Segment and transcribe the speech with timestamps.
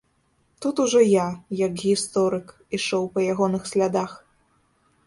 [0.61, 1.25] Тут ужо я,
[1.65, 2.47] як гісторык,
[2.79, 4.19] ішоў па ягоных слядах.